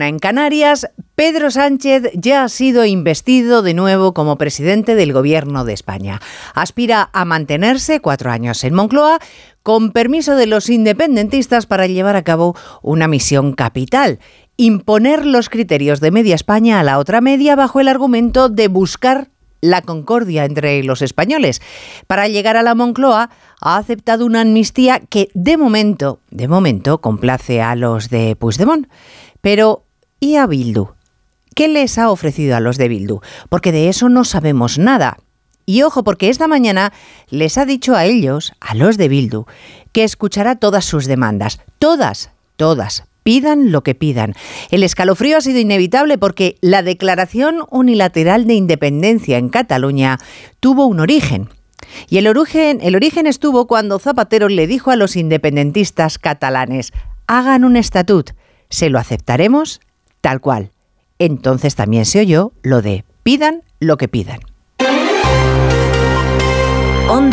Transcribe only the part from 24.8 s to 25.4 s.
que